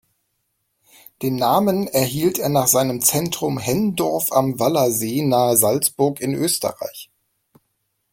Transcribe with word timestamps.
Den 1.21 1.35
Namen 1.35 1.85
erhielt 1.87 2.39
er 2.39 2.49
nach 2.49 2.65
seinem 2.65 3.01
Zentrum 3.01 3.59
Henndorf 3.59 4.31
am 4.31 4.57
Wallersee 4.57 5.21
nahe 5.21 5.55
Salzburg 5.57 6.19
in 6.21 6.33
Österreich. 6.33 7.11